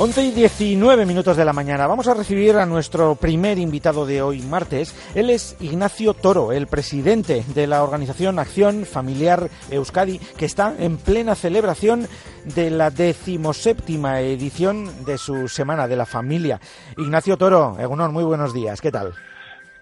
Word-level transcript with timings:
11 0.00 0.26
y 0.26 0.30
19 0.30 1.06
minutos 1.06 1.36
de 1.36 1.44
la 1.44 1.52
mañana. 1.52 1.88
Vamos 1.88 2.06
a 2.06 2.14
recibir 2.14 2.54
a 2.54 2.66
nuestro 2.66 3.16
primer 3.16 3.58
invitado 3.58 4.06
de 4.06 4.22
hoy, 4.22 4.42
martes. 4.42 4.94
Él 5.16 5.28
es 5.28 5.56
Ignacio 5.58 6.14
Toro, 6.14 6.52
el 6.52 6.68
presidente 6.68 7.44
de 7.52 7.66
la 7.66 7.82
organización 7.82 8.38
Acción 8.38 8.86
Familiar 8.86 9.50
Euskadi, 9.72 10.20
que 10.36 10.44
está 10.44 10.72
en 10.78 10.98
plena 10.98 11.34
celebración 11.34 12.06
de 12.44 12.70
la 12.70 12.90
decimoséptima 12.90 14.20
edición 14.20 15.04
de 15.04 15.18
su 15.18 15.48
Semana 15.48 15.88
de 15.88 15.96
la 15.96 16.06
Familia. 16.06 16.60
Ignacio 16.96 17.36
Toro, 17.36 17.76
Egunor, 17.80 18.12
muy 18.12 18.22
buenos 18.22 18.54
días. 18.54 18.80
¿Qué 18.80 18.92
tal? 18.92 19.14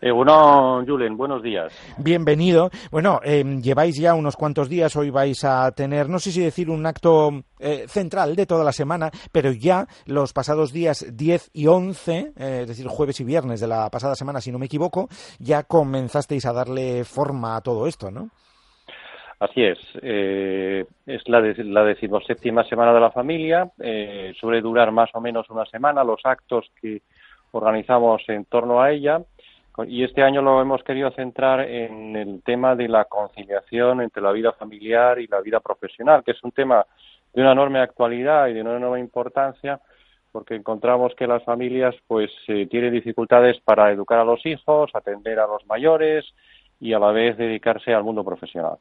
Eh, 0.07 0.13
bueno, 0.13 0.85
Julen, 0.87 1.17
buenos 1.17 1.43
días. 1.43 1.73
Bienvenido. 1.99 2.71
Bueno, 2.93 3.19
eh, 3.25 3.43
lleváis 3.61 4.01
ya 4.01 4.15
unos 4.15 4.37
cuantos 4.37 4.69
días, 4.69 4.95
hoy 4.95 5.11
vais 5.11 5.43
a 5.43 5.73
tener, 5.73 6.09
no 6.09 6.21
sé 6.21 6.31
si 6.31 6.41
decir 6.41 6.71
un 6.71 6.87
acto 6.87 7.31
eh, 7.59 7.87
central 7.89 8.37
de 8.37 8.47
toda 8.47 8.63
la 8.63 8.71
semana, 8.71 9.11
pero 9.33 9.51
ya 9.51 9.89
los 10.07 10.33
pasados 10.33 10.73
días 10.73 11.13
10 11.13 11.51
y 11.55 11.67
11, 11.67 12.35
es 12.37 12.69
decir, 12.69 12.87
jueves 12.87 13.19
y 13.19 13.25
viernes 13.25 13.61
de 13.61 13.67
la 13.67 13.91
pasada 13.91 14.15
semana, 14.15 14.41
si 14.41 14.53
no 14.53 14.61
me 14.61 14.67
equivoco, 14.67 15.09
ya 15.41 15.65
comenzasteis 15.65 16.47
a 16.47 16.53
darle 16.53 17.03
forma 17.03 17.57
a 17.57 17.61
todo 17.61 17.89
esto, 17.89 18.13
¿no? 18.13 18.29
Así 19.41 19.65
es. 19.65 19.79
es 20.01 21.29
la, 21.29 21.41
la 21.41 21.83
decimoséptima 21.83 22.63
semana 22.63 22.95
de 22.95 23.01
la 23.01 23.11
familia. 23.11 23.73
suele 24.39 24.61
durar 24.61 24.93
más 24.93 25.11
o 25.15 25.21
menos 25.21 25.51
una 25.51 25.67
semana 25.67 26.05
los 26.05 26.21
actos 26.23 26.71
que 26.81 27.03
organizamos 27.51 28.23
en 28.29 28.45
torno 28.45 28.81
a 28.81 28.93
ella 28.93 29.21
y 29.87 30.05
este 30.05 30.23
año 30.23 30.43
lo 30.43 30.61
hemos 30.61 30.83
querido 30.83 31.11
centrar 31.11 31.61
en 31.61 32.17
el 32.17 32.43
tema 32.43 32.75
de 32.75 32.89
la 32.89 33.05
conciliación 33.05 34.01
entre 34.01 34.23
la 34.23 34.33
vida 34.33 34.53
familiar 34.53 35.19
y 35.19 35.27
la 35.27 35.41
vida 35.41 35.61
profesional, 35.61 36.23
que 36.25 36.33
es 36.33 36.43
un 36.43 36.53
tema 36.53 36.87
de 37.35 37.43
una 37.43 37.53
enorme 37.53 37.81
actualidad 37.81 38.49
y 38.49 38.55
de 38.55 38.63
una 38.63 38.77
enorme 38.77 39.01
importancia, 39.01 39.81
porque 40.33 40.55
encontramos 40.55 41.15
que 41.15 41.27
las 41.27 41.45
familias 41.45 41.95
pues 42.07 42.31
eh, 42.49 42.67
tienen 42.71 42.93
dificultades 42.93 43.59
para 43.61 43.91
educar 43.93 44.19
a 44.19 44.25
los 44.25 44.45
hijos, 44.47 44.91
atender 44.95 45.39
a 45.39 45.47
los 45.47 45.67
mayores, 45.67 46.25
y 46.79 46.93
a 46.93 46.99
la 46.99 47.11
vez 47.11 47.37
dedicarse 47.37 47.95
al 47.95 48.05
mundo 48.05 48.23
profesional. 48.23 48.77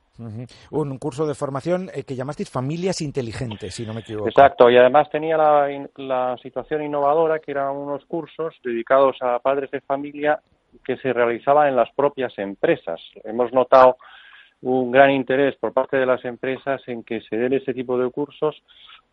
Un 0.71 0.97
curso 0.97 1.25
de 1.25 1.33
formación 1.33 1.89
eh, 1.93 2.03
que 2.03 2.15
llamasteis 2.15 2.49
Familias 2.49 3.02
Inteligentes, 3.02 3.73
si 3.73 3.85
no 3.85 3.93
me 3.93 4.02
equivoco. 4.02 4.27
Exacto, 4.27 4.69
y 4.69 4.77
además 4.77 5.09
tenía 5.09 5.37
la, 5.37 5.87
la 5.95 6.37
situación 6.41 6.83
innovadora 6.83 7.39
que 7.39 7.52
eran 7.52 7.75
unos 7.75 8.05
cursos 8.05 8.55
dedicados 8.63 9.15
a 9.21 9.39
padres 9.39 9.71
de 9.71 9.81
familia 9.81 10.39
que 10.83 10.97
se 10.97 11.13
realizaba 11.13 11.67
en 11.69 11.75
las 11.75 11.91
propias 11.93 12.37
empresas. 12.37 12.99
Hemos 13.23 13.53
notado 13.53 13.97
un 14.61 14.91
gran 14.91 15.11
interés 15.11 15.55
por 15.57 15.73
parte 15.73 15.97
de 15.97 16.05
las 16.05 16.23
empresas 16.25 16.81
en 16.87 17.03
que 17.03 17.21
se 17.21 17.37
den 17.37 17.53
ese 17.53 17.73
tipo 17.73 17.97
de 17.97 18.09
cursos 18.09 18.61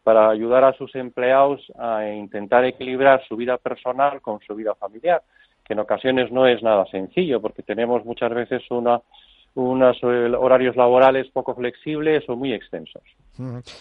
para 0.03 0.31
ayudar 0.31 0.65
a 0.65 0.73
sus 0.73 0.95
empleados 0.95 1.61
a 1.79 2.09
intentar 2.09 2.65
equilibrar 2.65 3.23
su 3.29 3.37
vida 3.37 3.59
personal 3.59 4.21
con 4.21 4.41
su 4.41 4.55
vida 4.55 4.75
familiar, 4.75 5.23
que 5.65 5.75
en 5.75 5.81
ocasiones 5.81 6.33
no 6.33 6.47
es 6.47 6.63
nada 6.63 6.87
sencillo 6.87 7.41
porque 7.41 7.63
tenemos 7.63 8.05
muchas 8.05 8.33
veces 8.35 8.63
una 8.71 9.01
unos 9.55 9.99
eh, 10.03 10.33
horarios 10.35 10.77
laborales 10.77 11.29
poco 11.29 11.55
flexibles 11.55 12.27
o 12.29 12.37
muy 12.37 12.53
extensos. 12.53 13.03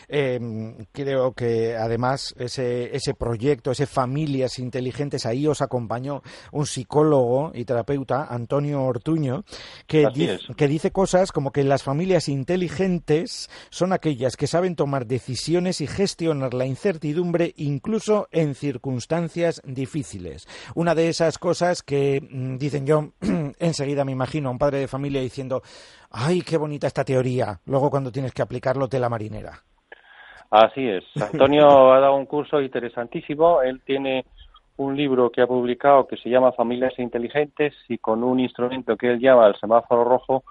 Em, 0.08 0.86
creo 0.92 1.34
que 1.34 1.76
además 1.76 2.34
ese, 2.38 2.96
ese 2.96 3.14
proyecto, 3.14 3.72
ese 3.72 3.86
Familias 3.86 4.60
Inteligentes, 4.60 5.26
ahí 5.26 5.46
os 5.46 5.62
acompañó 5.62 6.22
un 6.52 6.66
psicólogo 6.66 7.52
y 7.54 7.66
terapeuta, 7.66 8.28
Antonio 8.30 8.84
Ortuño, 8.84 9.44
que, 9.88 10.08
que 10.56 10.68
dice 10.68 10.92
cosas 10.92 11.32
como 11.32 11.52
que 11.52 11.64
las 11.64 11.84
familias 11.84 12.30
inteligentes 12.30 13.50
son 13.70 13.94
aquellas 13.94 14.38
que 14.38 14.48
saben 14.48 14.76
tomar 14.76 15.06
decisiones 15.06 15.82
y 15.82 15.88
gestionar 15.88 16.54
la 16.54 16.66
incertidumbre 16.66 17.54
incluso 17.58 18.28
en 18.32 18.56
circunstancias 18.56 19.62
difíciles. 19.66 20.48
Una 20.76 20.96
de 20.96 21.10
esas 21.10 21.38
cosas 21.38 21.84
que 21.84 22.22
mm, 22.22 22.58
dicen 22.58 22.86
yo, 22.86 23.12
enseguida 23.60 24.06
me 24.06 24.12
imagino 24.14 24.50
a 24.50 24.52
un 24.52 24.60
padre 24.60 24.80
de 24.80 24.88
familia 24.88 25.22
diciendo 25.22 25.62
ay, 26.12 26.42
qué 26.42 26.58
bonita 26.58 26.88
esta 26.88 27.04
teoría. 27.04 27.60
Luego 27.66 27.90
cuando 27.90 28.12
tienes 28.12 28.34
que 28.34 28.42
aplicarlo, 28.42 28.88
te 28.88 29.00
la 29.00 29.10
marinera. 29.10 29.54
Así 30.50 30.88
es. 30.88 31.04
Antonio 31.34 31.94
ha 31.94 32.00
dado 32.00 32.16
un 32.16 32.26
curso 32.26 32.62
interesantísimo. 32.62 33.62
Él 33.62 33.82
tiene 33.86 34.26
un 34.78 34.96
libro 34.96 35.30
que 35.32 35.42
ha 35.42 35.48
publicado 35.48 36.08
que 36.08 36.18
se 36.18 36.30
llama 36.30 36.52
Familias 36.52 36.98
Inteligentes 36.98 37.74
y 37.88 37.98
con 37.98 38.24
un 38.24 38.40
instrumento 38.40 38.98
que 38.98 39.12
él 39.12 39.20
llama 39.20 39.48
el 39.48 39.56
semáforo 39.56 40.04
rojo 40.04 40.44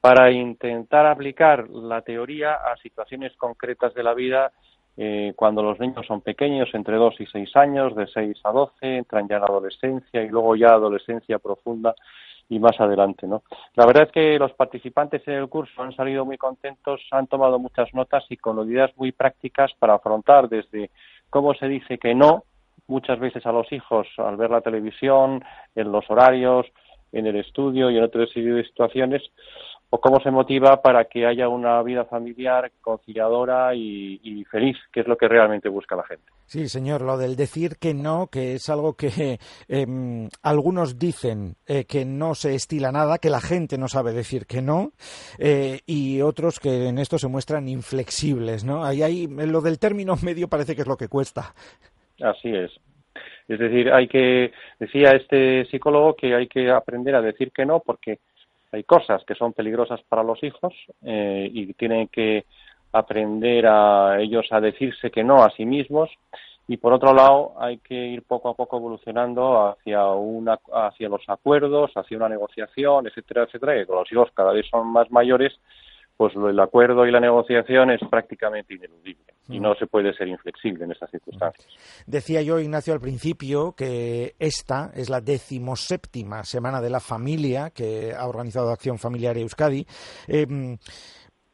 para 0.00 0.32
intentar 0.32 1.06
aplicar 1.06 1.70
la 1.70 2.02
teoría 2.02 2.54
a 2.54 2.76
situaciones 2.78 3.36
concretas 3.36 3.94
de 3.94 4.02
la 4.02 4.14
vida 4.14 4.52
eh, 4.96 5.32
cuando 5.36 5.62
los 5.62 5.80
niños 5.80 6.06
son 6.06 6.20
pequeños, 6.20 6.68
entre 6.74 6.96
2 6.96 7.20
y 7.20 7.26
6 7.26 7.56
años, 7.56 7.96
de 7.96 8.06
6 8.06 8.40
a 8.44 8.52
12, 8.52 8.96
entran 8.98 9.28
ya 9.28 9.36
en 9.38 9.44
adolescencia 9.44 10.22
y 10.22 10.28
luego 10.28 10.54
ya 10.56 10.70
adolescencia 10.70 11.38
profunda 11.38 11.94
y 12.48 12.58
más 12.58 12.78
adelante, 12.80 13.26
¿no? 13.26 13.42
La 13.74 13.86
verdad 13.86 14.04
es 14.04 14.12
que 14.12 14.38
los 14.38 14.52
participantes 14.52 15.26
en 15.26 15.34
el 15.34 15.48
curso 15.48 15.82
han 15.82 15.94
salido 15.94 16.26
muy 16.26 16.36
contentos, 16.36 17.00
han 17.10 17.26
tomado 17.26 17.58
muchas 17.58 17.92
notas 17.94 18.24
y 18.28 18.36
con 18.36 18.68
ideas 18.70 18.90
muy 18.96 19.12
prácticas 19.12 19.72
para 19.78 19.94
afrontar 19.94 20.48
desde 20.48 20.90
cómo 21.30 21.54
se 21.54 21.66
dice 21.68 21.96
que 21.96 22.14
no 22.14 22.44
muchas 22.88 23.18
veces 23.18 23.46
a 23.46 23.52
los 23.52 23.72
hijos 23.72 24.06
al 24.18 24.36
ver 24.36 24.50
la 24.50 24.60
televisión, 24.60 25.42
en 25.74 25.90
los 25.90 26.10
horarios, 26.10 26.66
en 27.12 27.26
el 27.26 27.36
estudio 27.36 27.90
y 27.90 27.96
en 27.96 28.04
otra 28.04 28.26
serie 28.26 28.52
de 28.52 28.64
situaciones, 28.64 29.22
o 29.94 30.00
cómo 30.00 30.20
se 30.20 30.30
motiva 30.30 30.80
para 30.80 31.04
que 31.04 31.26
haya 31.26 31.50
una 31.50 31.82
vida 31.82 32.06
familiar 32.06 32.72
conciliadora 32.80 33.74
y, 33.74 34.42
feliz, 34.50 34.78
que 34.90 35.00
es 35.00 35.06
lo 35.06 35.18
que 35.18 35.28
realmente 35.28 35.68
busca 35.68 35.94
la 35.94 36.04
gente. 36.04 36.24
Sí, 36.46 36.66
señor, 36.66 37.02
lo 37.02 37.18
del 37.18 37.36
decir 37.36 37.76
que 37.78 37.92
no, 37.92 38.28
que 38.32 38.54
es 38.54 38.70
algo 38.70 38.94
que 38.94 39.38
em, 39.68 40.30
algunos 40.42 40.98
dicen 40.98 41.56
eh, 41.66 41.84
que 41.84 42.06
no 42.06 42.34
se 42.34 42.54
estila 42.54 42.90
nada, 42.90 43.18
que 43.18 43.28
la 43.28 43.42
gente 43.42 43.76
no 43.76 43.86
sabe 43.86 44.12
decir 44.12 44.46
que 44.46 44.62
no, 44.62 44.92
eh, 45.38 45.80
y 45.84 46.22
otros 46.22 46.58
que 46.58 46.88
en 46.88 46.96
esto 46.96 47.18
se 47.18 47.28
muestran 47.28 47.68
inflexibles, 47.68 48.64
¿no? 48.64 48.86
Ahí, 48.86 49.02
ahí, 49.02 49.26
lo 49.26 49.60
del 49.60 49.78
término 49.78 50.16
medio 50.24 50.48
parece 50.48 50.74
que 50.74 50.82
es 50.82 50.88
lo 50.88 50.96
que 50.96 51.08
cuesta. 51.08 51.52
Así 52.18 52.48
es. 52.48 52.70
Es 53.46 53.58
decir, 53.58 53.92
hay 53.92 54.08
que, 54.08 54.52
decía 54.80 55.10
este 55.10 55.66
psicólogo 55.66 56.16
que 56.16 56.34
hay 56.34 56.46
que 56.46 56.70
aprender 56.70 57.14
a 57.14 57.20
decir 57.20 57.52
que 57.52 57.66
no 57.66 57.80
porque 57.80 58.20
hay 58.72 58.84
cosas 58.84 59.22
que 59.24 59.34
son 59.34 59.52
peligrosas 59.52 60.00
para 60.08 60.22
los 60.22 60.42
hijos 60.42 60.74
eh, 61.02 61.48
y 61.52 61.72
tienen 61.74 62.08
que 62.08 62.46
aprender 62.92 63.66
a 63.66 64.20
ellos 64.20 64.46
a 64.50 64.60
decirse 64.60 65.10
que 65.10 65.22
no 65.22 65.44
a 65.44 65.50
sí 65.50 65.64
mismos. 65.64 66.10
Y 66.68 66.76
por 66.76 66.92
otro 66.92 67.12
lado 67.12 67.54
hay 67.58 67.78
que 67.78 67.94
ir 67.94 68.22
poco 68.22 68.48
a 68.48 68.54
poco 68.54 68.78
evolucionando 68.78 69.68
hacia 69.68 70.06
una 70.06 70.58
hacia 70.72 71.08
los 71.08 71.22
acuerdos 71.28 71.90
hacia 71.96 72.16
una 72.16 72.28
negociación 72.28 73.06
etcétera 73.08 73.42
etcétera 73.42 73.74
que 73.74 73.86
con 73.86 73.96
los 73.96 74.10
hijos 74.12 74.30
cada 74.32 74.52
vez 74.52 74.66
son 74.70 74.86
más 74.86 75.10
mayores 75.10 75.52
pues 76.22 76.36
el 76.36 76.60
acuerdo 76.60 77.04
y 77.04 77.10
la 77.10 77.18
negociación 77.18 77.90
es 77.90 78.00
prácticamente 78.08 78.74
ineludible 78.74 79.24
y 79.48 79.58
no 79.58 79.74
se 79.74 79.88
puede 79.88 80.14
ser 80.14 80.28
inflexible 80.28 80.84
en 80.84 80.92
esas 80.92 81.10
circunstancias. 81.10 81.66
Decía 82.06 82.42
yo, 82.42 82.60
Ignacio, 82.60 82.94
al 82.94 83.00
principio 83.00 83.74
que 83.76 84.36
esta 84.38 84.92
es 84.94 85.10
la 85.10 85.20
decimoséptima 85.20 86.44
Semana 86.44 86.80
de 86.80 86.90
la 86.90 87.00
Familia 87.00 87.70
que 87.70 88.12
ha 88.16 88.24
organizado 88.28 88.70
Acción 88.70 88.98
Familiar 88.98 89.36
Euskadi. 89.36 89.84
Em, 90.28 90.78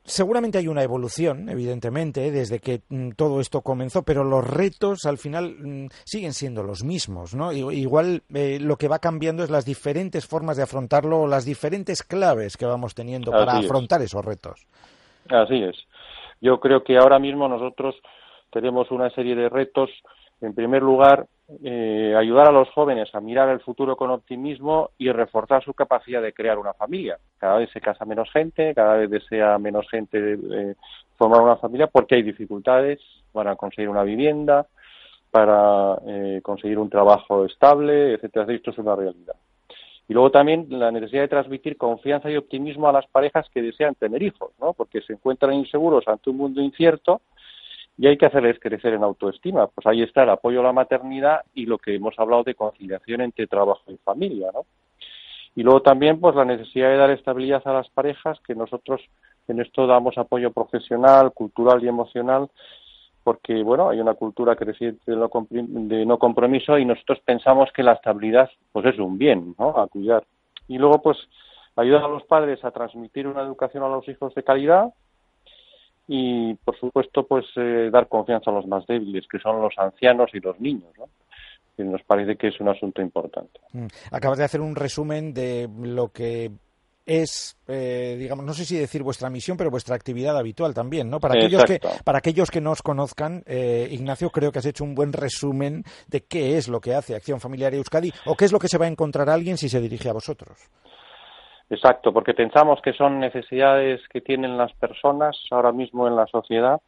Seguramente 0.08 0.56
hay 0.56 0.69
una 0.69 0.82
evolución, 0.82 1.50
evidentemente, 1.50 2.30
desde 2.30 2.60
que 2.60 2.80
mm, 2.88 3.10
todo 3.10 3.41
esto 3.41 3.60
comenzó, 3.60 4.04
pero 4.04 4.24
los 4.24 4.42
retos 4.42 5.04
al 5.04 5.19
final 5.19 5.54
mm, 5.58 5.88
siguen 6.04 6.32
siendo 6.32 6.62
los 6.62 6.82
mismos, 6.82 7.34
¿no? 7.34 7.52
Igual 7.52 8.22
eh, 8.34 8.58
lo 8.58 8.76
que 8.76 8.88
va 8.88 9.00
cambiando 9.00 9.44
es 9.44 9.50
las 9.50 9.66
diferentes 9.66 10.26
formas 10.26 10.56
de 10.56 10.62
afrontarlo 10.62 11.20
o 11.20 11.26
las 11.26 11.44
diferentes 11.44 12.02
claves 12.02 12.56
que 12.56 12.64
vamos 12.64 12.94
teniendo 12.94 13.30
para 13.30 13.58
afrontar 13.58 14.00
esos 14.00 14.24
retos. 14.24 14.66
Así 15.28 15.62
es. 15.62 15.76
Yo 16.41 16.58
creo 16.58 16.82
que 16.82 16.97
ahora 16.97 17.18
mismo 17.18 17.47
nosotros 17.47 17.94
tenemos 18.50 18.91
una 18.91 19.10
serie 19.10 19.36
de 19.36 19.50
retos. 19.50 19.91
En 20.41 20.54
primer 20.54 20.83
lugar, 20.83 21.27
eh, 21.65 22.15
ayudar 22.15 22.48
a 22.48 22.53
los 22.53 22.68
jóvenes 22.71 23.15
a 23.15 23.21
mirar 23.21 23.48
el 23.48 23.60
futuro 23.60 23.97
con 23.97 24.10
optimismo 24.10 24.91
y 24.98 25.10
reforzar 25.10 25.65
su 25.65 25.72
capacidad 25.72 26.21
de 26.21 26.34
crear 26.34 26.59
una 26.59 26.74
familia. 26.74 27.18
Cada 27.39 27.56
vez 27.56 27.71
se 27.71 27.80
casa 27.80 28.04
menos 28.04 28.30
gente, 28.30 28.74
cada 28.74 28.97
vez 28.97 29.09
desea 29.09 29.59
menos 29.59 29.89
gente 29.89 30.34
eh, 30.34 30.74
formar 31.16 31.41
una 31.41 31.56
familia 31.56 31.86
porque 31.86 32.16
hay 32.16 32.22
dificultades 32.22 33.00
para 33.33 33.56
conseguir 33.56 33.89
una 33.89 34.03
vivienda, 34.03 34.66
para 35.30 35.98
eh, 36.06 36.41
conseguir 36.42 36.78
un 36.78 36.91
trabajo 36.91 37.47
estable, 37.47 38.15
etcétera. 38.15 38.53
Esto 38.53 38.71
es 38.71 38.78
una 38.78 38.95
realidad. 38.95 39.36
Y 40.06 40.12
luego 40.12 40.30
también 40.30 40.66
la 40.68 40.91
necesidad 40.91 41.22
de 41.22 41.28
transmitir 41.28 41.78
confianza 41.78 42.30
y 42.30 42.36
optimismo 42.36 42.89
a 42.89 42.92
las 42.92 43.06
parejas 43.06 43.47
que 43.53 43.62
desean 43.62 43.95
tener 43.95 44.22
hijos, 44.22 44.53
¿no? 44.60 44.74
Porque 44.74 45.00
se 45.00 45.15
encuentran 45.15 45.54
inseguros 45.54 46.06
ante 46.09 46.28
un 46.28 46.36
mundo 46.36 46.60
incierto 46.60 47.22
y 47.98 48.06
hay 48.06 48.16
que 48.16 48.27
hacerles 48.27 48.60
crecer 48.60 48.95
en 48.95 49.03
autoestima. 49.03 49.66
Pues 49.66 49.86
ahí 49.86 50.03
está 50.03 50.22
el 50.22 50.30
apoyo 50.30 50.60
a 50.60 50.65
la 50.65 50.72
maternidad 50.72 51.41
y 51.53 51.66
lo 51.66 51.78
que 51.78 51.97
hemos 51.97 52.18
hablado 52.18 52.45
de 52.45 52.54
conciliación 52.54 53.21
entre 53.21 53.47
trabajo 53.47 53.83
y 53.89 53.97
familia, 53.98 54.50
¿no? 54.54 54.65
Y 55.56 55.65
luego 55.65 55.83
también, 55.83 56.21
pues 56.21 56.36
la 56.36 56.45
necesidad 56.45 56.91
de 56.91 56.97
dar 56.97 57.10
estabilidad 57.10 57.62
a 57.65 57.72
las 57.72 57.89
parejas, 57.89 58.39
que 58.47 58.54
nosotros 58.54 59.03
en 59.48 59.60
esto 59.60 59.89
damos 59.89 60.16
apoyo 60.16 60.53
profesional, 60.53 61.33
cultural 61.33 61.83
y 61.83 61.89
emocional 61.89 62.48
porque 63.28 63.62
bueno, 63.62 63.91
hay 63.91 64.00
una 64.00 64.15
cultura 64.15 64.56
creciente 64.56 65.12
de 65.12 66.06
no 66.06 66.18
compromiso 66.18 66.78
y 66.78 66.86
nosotros 66.86 67.18
pensamos 67.27 67.71
que 67.74 67.83
la 67.83 67.92
estabilidad 67.92 68.48
pues 68.72 68.86
es 68.86 68.98
un 68.98 69.18
bien, 69.18 69.54
¿no? 69.59 69.77
A 69.78 69.86
cuidar. 69.86 70.24
Y 70.66 70.78
luego 70.78 71.03
pues 71.03 71.18
ayudar 71.77 72.04
a 72.04 72.09
los 72.09 72.22
padres 72.22 72.65
a 72.65 72.71
transmitir 72.71 73.27
una 73.27 73.42
educación 73.42 73.83
a 73.83 73.89
los 73.89 74.09
hijos 74.09 74.34
de 74.34 74.42
calidad 74.42 74.95
y 76.09 76.55
por 76.55 76.77
supuesto 76.81 77.27
pues 77.27 77.45
eh, 77.57 77.91
dar 77.93 78.09
confianza 78.09 78.51
a 78.51 78.55
los 78.55 78.66
más 78.66 78.87
débiles, 78.87 79.28
que 79.31 79.39
son 79.39 79.60
los 79.60 79.75
ancianos 79.77 80.31
y 80.33 80.41
los 80.41 80.59
niños, 80.59 80.91
¿no? 80.99 81.05
que 81.77 81.84
nos 81.84 82.03
parece 82.03 82.37
que 82.37 82.49
es 82.49 82.59
un 82.60 82.69
asunto 82.69 83.01
importante. 83.01 83.60
Mm. 83.72 83.87
Acabas 84.10 84.39
de 84.39 84.45
hacer 84.45 84.60
un 84.60 84.75
resumen 84.75 85.33
de 85.33 85.69
lo 85.81 86.09
que 86.09 86.51
es, 87.07 87.57
eh, 87.69 88.16
digamos, 88.19 88.45
no 88.45 88.53
sé 88.53 88.65
si 88.65 88.77
decir 88.77 89.03
vuestra 89.03 89.31
misión, 89.31 89.57
pero 89.57 89.71
vuestra 89.71 89.95
actividad 89.95 90.37
habitual 90.37 90.75
también, 90.75 91.09
¿no? 91.09 91.21
Para 91.21 91.34
aquellos 91.34 91.65
que, 91.65 91.81
para 92.05 92.19
aquellos 92.19 92.51
que 92.51 92.60
no 92.60 92.72
os 92.72 92.83
conozcan, 92.83 93.43
eh, 93.47 93.89
Ignacio, 93.91 94.28
creo 94.31 94.53
que 94.53 94.59
has 94.59 94.66
hecho 94.66 94.84
un 94.84 94.95
buen 94.95 95.13
resumen 95.13 95.84
de 96.09 96.22
qué 96.22 96.59
es 96.59 96.69
lo 96.69 96.81
que 96.81 96.95
hace 96.95 97.15
Acción 97.15 97.41
Familiar 97.41 97.75
Euskadi 97.75 98.13
o 98.27 98.34
qué 98.34 98.45
es 98.45 98.53
lo 98.53 98.59
que 98.59 98.69
se 98.69 98.77
va 98.77 98.84
a 98.84 98.89
encontrar 98.89 99.31
alguien 99.31 99.57
si 99.57 99.69
se 99.69 99.81
dirige 99.81 100.10
a 100.10 100.13
vosotros. 100.13 100.59
Exacto, 101.70 102.12
porque 102.12 102.34
pensamos 102.34 102.80
que 102.80 102.94
son 102.94 103.20
necesidades 103.20 104.00
que 104.09 104.20
tienen 104.20 104.56
las 104.56 104.72
personas 104.74 105.36
ahora 105.50 105.72
mismo 105.72 106.09
en 106.09 106.16
la 106.16 106.26
sociedad 106.26 106.80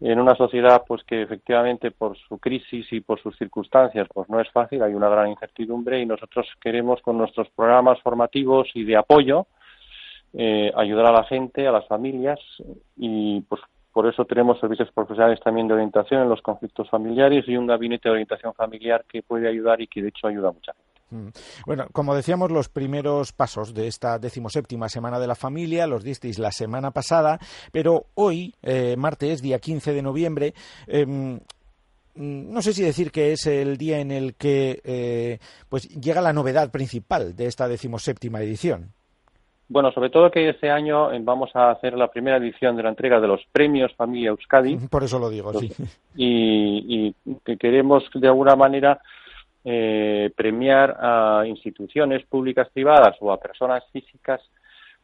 en 0.00 0.20
una 0.20 0.34
sociedad 0.34 0.84
pues 0.86 1.02
que 1.04 1.22
efectivamente 1.22 1.90
por 1.90 2.16
su 2.18 2.38
crisis 2.38 2.86
y 2.92 3.00
por 3.00 3.20
sus 3.20 3.36
circunstancias 3.38 4.06
pues 4.12 4.28
no 4.28 4.40
es 4.40 4.50
fácil, 4.50 4.82
hay 4.82 4.94
una 4.94 5.08
gran 5.08 5.28
incertidumbre 5.28 6.00
y 6.00 6.06
nosotros 6.06 6.46
queremos 6.60 7.00
con 7.00 7.16
nuestros 7.16 7.48
programas 7.50 8.00
formativos 8.02 8.68
y 8.74 8.84
de 8.84 8.96
apoyo 8.96 9.46
eh, 10.34 10.70
ayudar 10.76 11.06
a 11.06 11.12
la 11.12 11.24
gente, 11.24 11.66
a 11.66 11.72
las 11.72 11.86
familias 11.86 12.38
y 12.96 13.40
pues 13.42 13.62
por 13.90 14.06
eso 14.06 14.26
tenemos 14.26 14.60
servicios 14.60 14.92
profesionales 14.92 15.40
también 15.40 15.66
de 15.66 15.74
orientación 15.74 16.22
en 16.22 16.28
los 16.28 16.42
conflictos 16.42 16.90
familiares 16.90 17.44
y 17.48 17.56
un 17.56 17.66
gabinete 17.66 18.10
de 18.10 18.12
orientación 18.12 18.52
familiar 18.52 19.06
que 19.08 19.22
puede 19.22 19.48
ayudar 19.48 19.80
y 19.80 19.86
que 19.86 20.02
de 20.02 20.08
hecho 20.08 20.26
ayuda 20.26 20.50
a 20.50 20.52
mucha. 20.52 20.72
Mm. 21.10 21.28
Bueno, 21.66 21.86
como 21.92 22.14
decíamos, 22.14 22.50
los 22.50 22.68
primeros 22.68 23.32
pasos 23.32 23.74
de 23.74 23.86
esta 23.86 24.18
decimoséptima 24.18 24.88
Semana 24.88 25.18
de 25.20 25.26
la 25.26 25.34
Familia 25.34 25.86
los 25.86 26.02
disteis 26.02 26.38
la 26.38 26.50
semana 26.50 26.90
pasada, 26.90 27.38
pero 27.72 28.06
hoy, 28.14 28.54
eh, 28.62 28.96
martes, 28.96 29.40
día 29.40 29.58
15 29.58 29.92
de 29.92 30.02
noviembre, 30.02 30.54
em, 30.86 31.38
no 32.16 32.62
sé 32.62 32.72
si 32.72 32.82
decir 32.82 33.12
que 33.12 33.32
es 33.32 33.46
el 33.46 33.76
día 33.76 34.00
en 34.00 34.10
el 34.10 34.34
que 34.34 34.80
eh, 34.84 35.38
pues 35.68 35.88
llega 35.88 36.20
la 36.22 36.32
novedad 36.32 36.70
principal 36.70 37.36
de 37.36 37.46
esta 37.46 37.68
decimoséptima 37.68 38.40
edición. 38.40 38.92
Bueno, 39.68 39.90
sobre 39.90 40.10
todo 40.10 40.30
que 40.30 40.48
este 40.48 40.70
año 40.70 41.12
eh, 41.12 41.18
vamos 41.20 41.50
a 41.54 41.70
hacer 41.70 41.94
la 41.94 42.08
primera 42.08 42.36
edición 42.36 42.76
de 42.76 42.84
la 42.84 42.88
entrega 42.88 43.20
de 43.20 43.26
los 43.26 43.40
premios 43.52 43.94
Familia 43.94 44.30
Euskadi. 44.30 44.76
Por 44.88 45.04
eso 45.04 45.18
lo 45.18 45.28
digo, 45.28 45.52
sí. 45.54 45.72
y 46.16 47.12
que 47.44 47.56
queremos 47.58 48.04
de 48.14 48.28
alguna 48.28 48.56
manera 48.56 49.00
eh, 49.68 50.30
premiar 50.36 50.96
a 51.00 51.42
instituciones 51.44 52.24
públicas 52.26 52.68
privadas 52.72 53.16
o 53.18 53.32
a 53.32 53.40
personas 53.40 53.82
físicas 53.92 54.40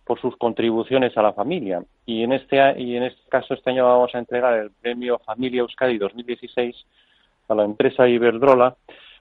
por 0.05 0.21
sus 0.21 0.37
contribuciones 0.37 1.17
a 1.17 1.23
la 1.23 1.33
familia. 1.33 1.83
Y 2.07 2.23
en 2.23 2.33
este, 2.33 2.57
y 2.81 2.95
en 2.97 3.03
este 3.03 3.29
caso, 3.29 3.55
este 3.55 3.71
año 3.71 3.85
vamos 3.85 4.15
a 4.15 4.21
entregar 4.21 4.57
el 4.57 4.71
premio 4.71 5.19
Familia 5.19 5.63
Euskadi 5.63 5.99
2016 5.99 6.77
a 7.49 7.57
la 7.57 7.65
empresa 7.65 8.07
Iberdrola, 8.07 8.77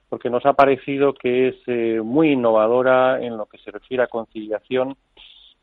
porque 0.08 0.30
nos 0.30 0.46
ha 0.46 0.52
parecido 0.52 1.12
que 1.12 1.48
es 1.48 1.56
eh, 1.66 2.00
muy 2.04 2.30
innovadora 2.34 3.20
en 3.20 3.36
lo 3.36 3.46
que 3.46 3.58
se 3.58 3.72
refiere 3.72 4.04
a 4.04 4.06
conciliación. 4.06 4.96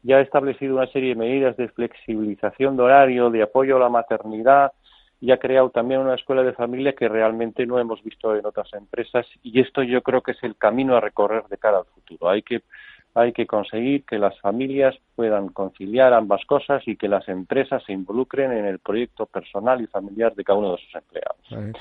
Ya 0.03 0.17
ha 0.17 0.21
establecido 0.21 0.75
una 0.75 0.87
serie 0.87 1.09
de 1.09 1.15
medidas 1.15 1.55
de 1.55 1.69
flexibilización 1.69 2.75
de 2.75 2.83
horario, 2.83 3.29
de 3.29 3.43
apoyo 3.43 3.77
a 3.77 3.79
la 3.79 3.89
maternidad, 3.89 4.73
y 5.21 5.31
ha 5.31 5.37
creado 5.37 5.69
también 5.69 5.99
una 5.99 6.15
escuela 6.15 6.43
de 6.43 6.53
familia 6.53 6.93
que 6.93 7.09
realmente 7.09 7.65
no 7.65 7.79
hemos 7.79 8.01
visto 8.03 8.35
en 8.35 8.45
otras 8.45 8.73
empresas 8.73 9.25
y 9.43 9.59
esto 9.59 9.83
yo 9.83 10.01
creo 10.01 10.21
que 10.21 10.31
es 10.31 10.43
el 10.43 10.55
camino 10.55 10.95
a 10.95 11.01
recorrer 11.01 11.43
de 11.49 11.57
cara 11.57 11.79
al 11.79 11.85
futuro. 11.85 12.29
Hay 12.29 12.41
que 12.41 12.61
hay 13.15 13.33
que 13.33 13.47
conseguir 13.47 14.05
que 14.05 14.19
las 14.19 14.39
familias 14.39 14.95
puedan 15.15 15.49
conciliar 15.49 16.13
ambas 16.13 16.45
cosas 16.45 16.87
y 16.87 16.95
que 16.95 17.07
las 17.07 17.27
empresas 17.27 17.83
se 17.83 17.91
involucren 17.91 18.51
en 18.51 18.65
el 18.65 18.79
proyecto 18.79 19.25
personal 19.25 19.81
y 19.81 19.87
familiar 19.87 20.35
de 20.35 20.43
cada 20.43 20.59
uno 20.59 20.71
de 20.73 20.77
sus 20.77 20.95
empleados. 20.95 21.75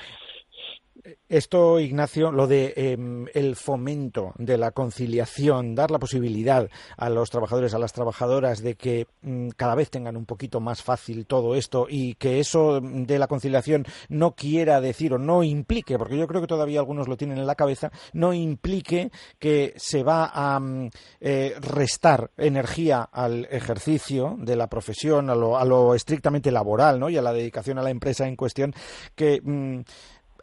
Esto, 1.29 1.79
Ignacio, 1.79 2.31
lo 2.31 2.47
de 2.47 2.73
em, 2.75 3.27
el 3.33 3.55
fomento 3.55 4.33
de 4.37 4.57
la 4.57 4.71
conciliación, 4.71 5.73
dar 5.73 5.91
la 5.91 5.99
posibilidad 5.99 6.69
a 6.97 7.09
los 7.09 7.29
trabajadores, 7.29 7.73
a 7.73 7.79
las 7.79 7.93
trabajadoras 7.93 8.61
de 8.61 8.75
que 8.75 9.07
mm, 9.21 9.49
cada 9.49 9.75
vez 9.75 9.89
tengan 9.89 10.17
un 10.17 10.25
poquito 10.25 10.59
más 10.59 10.83
fácil 10.83 11.25
todo 11.25 11.55
esto 11.55 11.87
y 11.89 12.15
que 12.15 12.39
eso 12.39 12.81
de 12.81 13.19
la 13.19 13.27
conciliación 13.27 13.85
no 14.09 14.35
quiera 14.35 14.81
decir 14.81 15.13
o 15.13 15.17
no 15.17 15.43
implique, 15.43 15.97
porque 15.97 16.17
yo 16.17 16.27
creo 16.27 16.41
que 16.41 16.47
todavía 16.47 16.79
algunos 16.79 17.07
lo 17.07 17.15
tienen 17.15 17.37
en 17.37 17.47
la 17.47 17.55
cabeza, 17.55 17.91
no 18.13 18.33
implique 18.33 19.11
que 19.37 19.73
se 19.77 20.03
va 20.03 20.31
a 20.33 20.59
mm, 20.59 20.89
eh, 21.21 21.55
restar 21.61 22.31
energía 22.35 23.03
al 23.03 23.47
ejercicio 23.51 24.35
de 24.39 24.55
la 24.55 24.67
profesión, 24.67 25.29
a 25.29 25.35
lo, 25.35 25.57
a 25.57 25.63
lo, 25.63 25.95
estrictamente 25.95 26.51
laboral, 26.51 26.99
¿no? 26.99 27.09
Y 27.09 27.17
a 27.17 27.21
la 27.21 27.33
dedicación 27.33 27.77
a 27.77 27.83
la 27.83 27.89
empresa 27.89 28.27
en 28.27 28.35
cuestión 28.35 28.73
que 29.15 29.39
mm, 29.41 29.81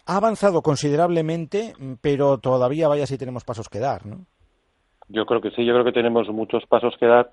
ha 0.07 0.17
avanzado 0.17 0.63
considerablemente, 0.63 1.75
pero 2.01 2.39
todavía 2.39 2.89
vaya 2.89 3.07
si 3.07 3.19
tenemos 3.19 3.45
pasos 3.45 3.69
que 3.69 3.81
dar, 3.81 4.07
¿no? 4.07 4.27
Yo 5.09 5.27
creo 5.27 5.41
que 5.41 5.51
sí, 5.51 5.65
yo 5.65 5.73
creo 5.73 5.85
que 5.85 5.93
tenemos 5.93 6.29
muchos 6.29 6.65
pasos 6.67 6.97
que 6.99 7.07
dar 7.07 7.31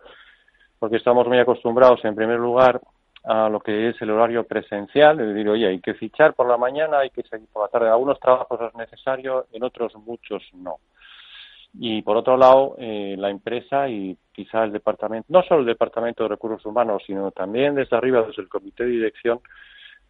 porque 0.79 0.97
estamos 0.97 1.25
muy 1.27 1.39
acostumbrados, 1.39 2.03
en 2.03 2.13
primer 2.13 2.39
lugar, 2.39 2.81
a 3.23 3.47
lo 3.47 3.61
que 3.61 3.87
es 3.89 4.01
el 4.01 4.09
horario 4.09 4.43
presencial, 4.43 5.17
es 5.19 5.27
decir, 5.27 5.47
oye, 5.47 5.67
hay 5.67 5.79
que 5.79 5.93
fichar 5.93 6.33
por 6.33 6.45
la 6.47 6.57
mañana, 6.57 6.99
hay 6.99 7.09
que 7.09 7.23
seguir 7.23 7.47
por 7.53 7.63
la 7.63 7.69
tarde. 7.69 7.85
En 7.85 7.93
algunos 7.93 8.19
trabajos 8.19 8.59
es 8.59 8.75
necesario, 8.75 9.45
en 9.53 9.63
otros 9.63 9.95
muchos 9.95 10.43
no. 10.53 10.79
Y 11.73 12.01
por 12.01 12.17
otro 12.17 12.35
lado, 12.35 12.75
eh, 12.79 13.15
la 13.17 13.29
empresa 13.29 13.87
y 13.87 14.17
quizá 14.33 14.65
el 14.65 14.73
departamento, 14.73 15.27
no 15.29 15.41
solo 15.43 15.61
el 15.61 15.67
departamento 15.67 16.23
de 16.23 16.29
recursos 16.29 16.65
humanos, 16.65 17.01
sino 17.07 17.31
también 17.31 17.75
desde 17.75 17.95
arriba, 17.95 18.21
desde 18.23 18.41
el 18.41 18.49
comité 18.49 18.83
de 18.83 18.89
dirección, 18.89 19.39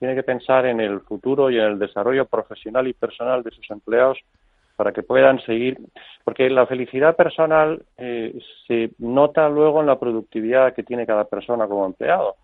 tiene 0.04 0.16
que 0.16 0.24
pensar 0.24 0.66
en 0.66 0.82
el 0.82 1.00
futuro 1.00 1.50
y 1.50 1.58
en 1.58 1.64
el 1.64 1.80
desarrollo 1.80 2.26
profesional 2.26 2.86
y 2.90 2.94
personal 2.94 3.42
de 3.42 3.52
sus 3.52 3.72
empleados 3.72 4.20
para 4.76 4.92
que 4.92 5.02
puedan 5.02 5.40
seguir, 5.46 5.78
porque 6.26 6.50
la 6.50 6.66
felicidad 6.66 7.16
personal 7.16 7.82
eh, 7.96 8.38
se 8.68 8.92
nota 8.98 9.48
luego 9.48 9.80
en 9.80 9.88
la 9.88 9.98
productividad 9.98 10.74
que 10.74 10.84
tiene 10.84 11.06
cada 11.06 11.24
persona 11.24 11.68
como 11.68 11.86
empleado. 11.86 12.36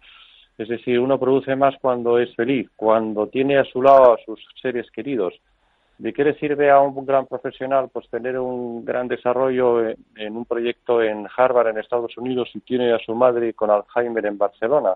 Es 0.58 0.70
decir, 0.70 1.02
uno 1.02 1.20
produce 1.20 1.54
más 1.58 1.76
cuando 1.82 2.18
es 2.18 2.34
feliz, 2.34 2.70
cuando 2.78 3.28
tiene 3.28 3.58
a 3.58 3.66
su 3.66 3.82
lado 3.82 4.14
a 4.14 4.18
sus 4.24 4.40
seres 4.62 4.90
queridos. 4.92 5.34
¿De 5.98 6.14
qué 6.14 6.24
le 6.24 6.36
sirve 6.36 6.72
a 6.72 6.80
un 6.80 7.06
gran 7.06 7.26
profesional 7.26 7.90
pues 7.92 8.10
tener 8.10 8.40
un 8.40 8.86
gran 8.86 9.10
desarrollo 9.10 9.82
en 9.90 10.38
un 10.38 10.46
proyecto 10.46 11.04
en 11.04 11.28
Harvard 11.36 11.68
en 11.68 11.80
Estados 11.80 12.18
Unidos 12.18 12.52
y 12.54 12.62
tiene 12.62 12.94
a 12.94 13.00
su 13.00 13.14
madre 13.14 13.54
con 13.54 13.70
Alzheimer 13.70 14.26
en 14.28 14.38
Barcelona? 14.38 14.96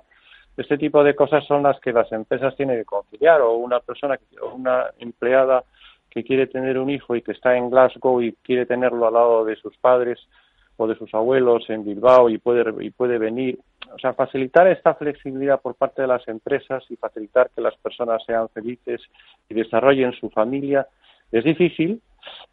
Este 0.55 0.77
tipo 0.77 1.03
de 1.03 1.15
cosas 1.15 1.45
son 1.45 1.63
las 1.63 1.79
que 1.79 1.91
las 1.91 2.11
empresas 2.11 2.55
tienen 2.55 2.77
que 2.77 2.85
conciliar 2.85 3.41
o 3.41 3.53
una 3.53 3.79
persona, 3.79 4.19
o 4.41 4.55
una 4.55 4.85
empleada 4.99 5.63
que 6.09 6.23
quiere 6.23 6.45
tener 6.47 6.77
un 6.77 6.89
hijo 6.89 7.15
y 7.15 7.23
que 7.23 7.31
está 7.31 7.57
en 7.57 7.71
Glasgow 7.71 8.21
y 8.21 8.33
quiere 8.43 8.65
tenerlo 8.65 9.07
al 9.07 9.13
lado 9.13 9.45
de 9.45 9.55
sus 9.55 9.75
padres 9.77 10.19
o 10.77 10.87
de 10.87 10.95
sus 10.95 11.13
abuelos 11.13 11.67
en 11.69 11.83
Bilbao 11.83 12.29
y 12.29 12.37
puede 12.37 12.63
y 12.83 12.89
puede 12.91 13.17
venir, 13.17 13.59
o 13.93 13.99
sea, 13.99 14.13
facilitar 14.13 14.67
esta 14.67 14.93
flexibilidad 14.95 15.61
por 15.61 15.75
parte 15.75 16.01
de 16.01 16.07
las 16.07 16.27
empresas 16.27 16.83
y 16.89 16.95
facilitar 16.95 17.49
que 17.55 17.61
las 17.61 17.75
personas 17.77 18.23
sean 18.25 18.49
felices 18.49 19.01
y 19.49 19.53
desarrollen 19.53 20.13
su 20.13 20.29
familia 20.29 20.87
es 21.31 21.43
difícil, 21.43 21.99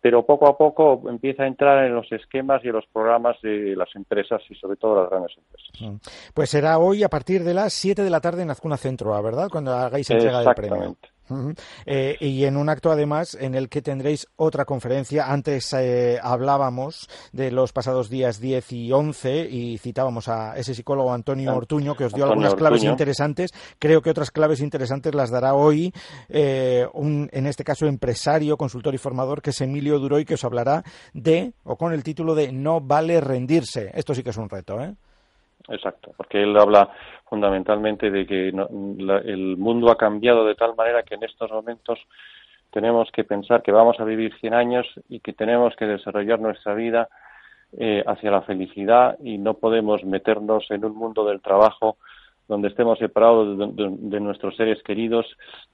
pero 0.00 0.24
poco 0.24 0.48
a 0.48 0.56
poco 0.56 1.02
empieza 1.08 1.42
a 1.44 1.46
entrar 1.46 1.84
en 1.84 1.94
los 1.94 2.10
esquemas 2.12 2.64
y 2.64 2.68
en 2.68 2.74
los 2.74 2.86
programas 2.92 3.36
de 3.42 3.74
las 3.76 3.88
empresas 3.94 4.40
y 4.48 4.54
sobre 4.54 4.76
todo 4.76 5.02
las 5.02 5.10
grandes 5.10 5.36
empresas. 5.36 5.80
Mm. 5.80 6.32
Pues 6.34 6.50
será 6.50 6.78
hoy 6.78 7.02
a 7.02 7.08
partir 7.08 7.44
de 7.44 7.54
las 7.54 7.72
7 7.72 8.02
de 8.02 8.10
la 8.10 8.20
tarde 8.20 8.42
en 8.42 8.50
Azcuna 8.50 8.76
Centro, 8.76 9.20
¿verdad? 9.22 9.48
Cuando 9.50 9.72
hagáis 9.72 10.10
entrega 10.10 10.40
del 10.40 10.54
premio. 10.54 10.96
Eh, 11.86 12.16
y 12.20 12.44
en 12.44 12.56
un 12.56 12.68
acto 12.68 12.90
además 12.90 13.36
en 13.38 13.54
el 13.54 13.68
que 13.68 13.82
tendréis 13.82 14.26
otra 14.36 14.64
conferencia. 14.64 15.30
Antes 15.30 15.72
eh, 15.72 16.18
hablábamos 16.22 17.08
de 17.32 17.50
los 17.50 17.72
pasados 17.72 18.10
días 18.10 18.40
10 18.40 18.72
y 18.72 18.92
11 18.92 19.48
y 19.50 19.78
citábamos 19.78 20.28
a 20.28 20.56
ese 20.56 20.74
psicólogo 20.74 21.12
Antonio 21.12 21.54
Ortuño 21.54 21.94
que 21.94 22.04
os 22.04 22.12
dio 22.12 22.24
algunas 22.24 22.54
claves 22.54 22.84
interesantes. 22.84 23.50
Creo 23.78 24.02
que 24.02 24.10
otras 24.10 24.30
claves 24.30 24.60
interesantes 24.60 25.14
las 25.14 25.30
dará 25.30 25.54
hoy 25.54 25.92
eh, 26.28 26.86
un, 26.92 27.28
en 27.32 27.46
este 27.46 27.64
caso, 27.64 27.86
empresario, 27.86 28.56
consultor 28.56 28.94
y 28.94 28.98
formador 28.98 29.42
que 29.42 29.50
es 29.50 29.60
Emilio 29.60 29.98
Duroy 29.98 30.24
que 30.24 30.34
os 30.34 30.44
hablará 30.44 30.84
de, 31.12 31.52
o 31.64 31.76
con 31.76 31.92
el 31.92 32.02
título 32.02 32.34
de 32.34 32.52
No 32.52 32.80
vale 32.80 33.20
rendirse. 33.20 33.90
Esto 33.94 34.14
sí 34.14 34.22
que 34.22 34.30
es 34.30 34.36
un 34.36 34.48
reto, 34.48 34.80
¿eh? 34.80 34.94
Exacto, 35.68 36.12
porque 36.16 36.42
él 36.42 36.56
habla 36.56 36.90
fundamentalmente 37.28 38.10
de 38.10 38.26
que 38.26 38.48
el 38.48 39.56
mundo 39.56 39.90
ha 39.90 39.96
cambiado 39.96 40.44
de 40.44 40.54
tal 40.54 40.74
manera 40.74 41.02
que 41.02 41.14
en 41.14 41.22
estos 41.22 41.50
momentos 41.50 41.98
tenemos 42.70 43.10
que 43.12 43.24
pensar 43.24 43.62
que 43.62 43.72
vamos 43.72 43.98
a 44.00 44.04
vivir 44.04 44.32
100 44.40 44.54
años 44.54 44.86
y 45.08 45.20
que 45.20 45.32
tenemos 45.32 45.74
que 45.76 45.86
desarrollar 45.86 46.40
nuestra 46.40 46.74
vida 46.74 47.08
eh, 47.78 48.02
hacia 48.06 48.30
la 48.30 48.42
felicidad 48.42 49.16
y 49.22 49.38
no 49.38 49.54
podemos 49.54 50.04
meternos 50.04 50.68
en 50.70 50.84
un 50.84 50.96
mundo 50.96 51.24
del 51.24 51.40
trabajo 51.40 51.98
donde 52.48 52.66
estemos 52.66 52.98
separados 52.98 53.76
de, 53.76 54.20
nuestros 54.20 54.56
seres 54.56 54.82
queridos 54.82 55.24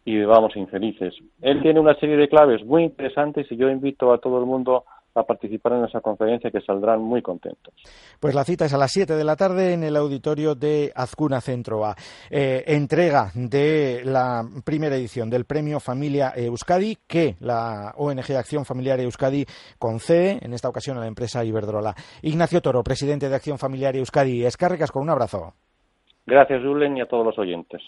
y 0.04 0.16
vivamos 0.16 0.54
infelices. 0.56 1.14
Él 1.40 1.62
tiene 1.62 1.80
una 1.80 1.94
serie 1.94 2.18
de 2.18 2.28
claves 2.28 2.62
muy 2.66 2.82
interesantes 2.84 3.50
y 3.50 3.56
yo 3.56 3.70
invito 3.70 4.12
a 4.12 4.18
todo 4.18 4.38
el 4.38 4.44
mundo 4.44 4.84
a 5.16 5.24
participar 5.24 5.74
en 5.74 5.84
esa 5.84 6.00
conferencia 6.00 6.50
que 6.50 6.60
saldrán 6.60 7.00
muy 7.00 7.22
contentos. 7.22 7.74
Pues 8.20 8.34
la 8.34 8.44
cita 8.44 8.66
es 8.66 8.74
a 8.74 8.78
las 8.78 8.92
7 8.92 9.14
de 9.14 9.24
la 9.24 9.36
tarde 9.36 9.72
en 9.72 9.82
el 9.82 9.96
auditorio 9.96 10.54
de 10.54 10.92
Azcuna 10.94 11.40
Centro 11.40 11.84
A. 11.84 11.94
Eh, 12.30 12.64
entrega 12.66 13.30
de 13.34 14.02
la 14.04 14.44
primera 14.64 14.96
edición 14.96 15.30
del 15.30 15.44
premio 15.44 15.80
Familia 15.80 16.32
Euskadi 16.36 16.98
que 17.06 17.36
la 17.40 17.94
ONG 17.96 18.36
Acción 18.36 18.64
Familiar 18.64 19.00
Euskadi 19.00 19.44
concede 19.78 20.38
en 20.42 20.52
esta 20.52 20.68
ocasión 20.68 20.96
a 20.98 21.00
la 21.00 21.06
empresa 21.06 21.44
Iberdrola. 21.44 21.94
Ignacio 22.22 22.60
Toro, 22.60 22.82
presidente 22.82 23.28
de 23.28 23.34
Acción 23.34 23.58
Familiar 23.58 23.96
Euskadi. 23.96 24.44
Escárregas 24.44 24.90
con 24.90 25.02
un 25.02 25.10
abrazo. 25.10 25.54
Gracias, 26.26 26.62
Julen, 26.62 26.96
y 26.96 27.00
a 27.00 27.06
todos 27.06 27.24
los 27.24 27.38
oyentes. 27.38 27.80